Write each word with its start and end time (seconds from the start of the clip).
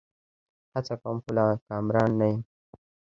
هڅه 0.73 0.95
کوم؛ 1.01 1.17
خو 1.23 1.29
لا 1.37 1.45
کامران 1.67 2.09
نه 2.19 2.25
یمه 2.31 2.41